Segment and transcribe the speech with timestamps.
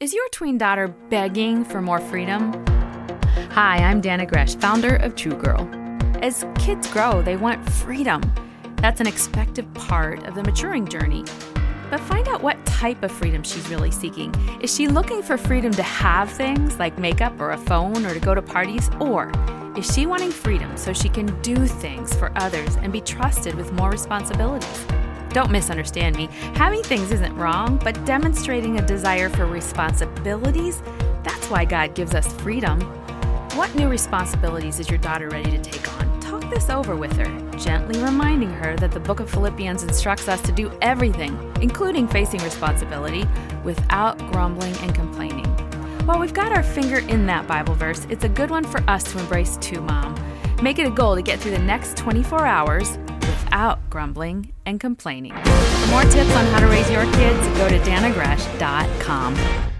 [0.00, 2.52] Is your tween daughter begging for more freedom?
[3.50, 5.68] Hi, I'm Dannah Gresh, founder of True Girl.
[6.22, 8.22] As kids grow, they want freedom.
[8.76, 11.24] That's an expected part of the maturing journey.
[11.90, 14.32] But find out what type of freedom she's really seeking.
[14.60, 18.20] Is she looking for freedom to have things like makeup or a phone or to
[18.20, 18.88] go to parties?
[19.00, 19.32] Or
[19.76, 23.72] is she wanting freedom so she can do things for others and be trusted with
[23.72, 24.86] more responsibilities?
[25.30, 26.28] Don't misunderstand me.
[26.54, 30.82] Having things isn't wrong, but demonstrating a desire for responsibilities,
[31.22, 32.80] that's why God gives us freedom.
[33.54, 36.20] What new responsibilities is your daughter ready to take on?
[36.20, 40.40] Talk this over with her, gently reminding her that the book of Philippians instructs us
[40.42, 43.24] to do everything, including facing responsibility,
[43.64, 45.46] without grumbling and complaining.
[46.06, 49.02] While we've got our finger in that Bible verse, it's a good one for us
[49.12, 50.14] to embrace too, Mom.
[50.62, 52.98] Make it a goal to get through the next 24 hours
[53.48, 55.32] without grumbling and complaining.
[55.32, 59.77] For more tips on how to raise your kids, go to dannahgresh.com.